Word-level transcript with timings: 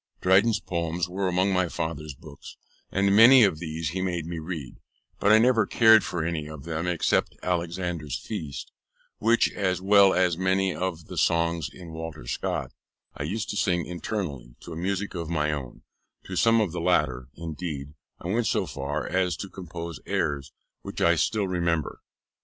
Dryden's 0.19 0.59
Poems 0.59 1.07
were 1.07 1.27
among 1.27 1.53
my 1.53 1.69
father's 1.69 2.15
books, 2.15 2.57
and 2.91 3.15
many 3.15 3.43
of 3.43 3.59
these 3.59 3.89
he 3.89 4.01
made 4.01 4.25
me 4.25 4.39
read, 4.39 4.77
but 5.19 5.31
I 5.31 5.37
never 5.37 5.67
cared 5.67 6.03
for 6.03 6.25
any 6.25 6.47
of 6.47 6.63
them 6.63 6.87
except 6.87 7.35
Alexander's 7.43 8.17
Feast, 8.17 8.71
which, 9.19 9.51
as 9.51 9.79
well 9.79 10.15
as 10.15 10.39
many 10.39 10.73
of 10.73 11.05
the 11.05 11.19
songs 11.19 11.69
in 11.71 11.93
Walter 11.93 12.25
Scott, 12.25 12.71
I 13.15 13.21
used 13.21 13.51
to 13.51 13.55
sing 13.55 13.85
internally, 13.85 14.55
to 14.61 14.73
a 14.73 14.75
music 14.75 15.13
of 15.13 15.29
my 15.29 15.51
own: 15.51 15.83
to 16.25 16.35
some 16.35 16.61
of 16.61 16.71
the 16.71 16.81
latter, 16.81 17.27
indeed, 17.35 17.93
I 18.19 18.27
went 18.29 18.47
so 18.47 18.65
far 18.65 19.07
as 19.07 19.37
to 19.37 19.49
compose 19.49 19.99
airs, 20.07 20.51
which 20.81 20.99
I 20.99 21.13
still 21.15 21.47
remember. 21.47 22.01